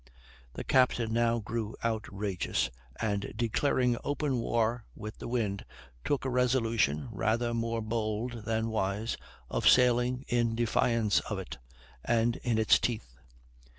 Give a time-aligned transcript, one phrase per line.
[0.53, 5.63] The captain now grew outrageous, and, declaring open war with the wind,
[6.03, 9.15] took a resolution, rather more bold than wise,
[9.47, 11.59] of sailing in defiance of it,
[12.03, 13.13] and in its teeth.